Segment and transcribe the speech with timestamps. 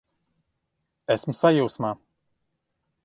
[1.15, 1.93] Esmu sajūsmā!